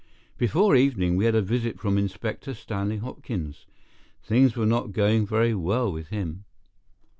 Before 0.35 0.75
evening, 0.75 1.15
we 1.15 1.25
had 1.25 1.35
a 1.35 1.43
visit 1.43 1.79
from 1.79 1.95
Inspector 1.99 2.51
Stanley 2.55 2.97
Hopkins. 2.97 3.67
Things 4.23 4.55
were 4.55 4.65
not 4.65 4.93
going 4.93 5.27
very 5.27 5.53
well 5.53 5.91
with 5.91 6.07
him. 6.07 6.45